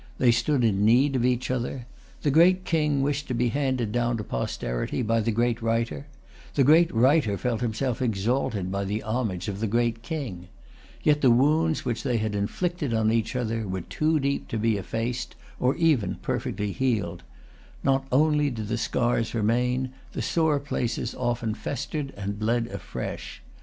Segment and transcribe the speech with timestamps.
[0.17, 1.85] They stood[Pg 310] in need of each other.
[2.23, 6.07] The great King wished to be handed down to posterity by the great Writer.
[6.55, 10.47] The great Writer felt himself exalted by the homage of the great King.
[11.03, 14.75] Yet the wounds which they had inflicted on each other were too deep to be
[14.77, 17.21] effaced, or even perfectly healed.
[17.83, 23.43] Not only did the scars remain; the sore places often festered and bled afresh.